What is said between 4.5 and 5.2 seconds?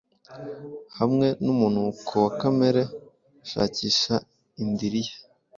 indiri ye